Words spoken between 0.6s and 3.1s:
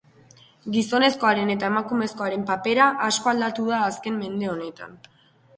Gizonezkoaren eta emakumezkoaren papera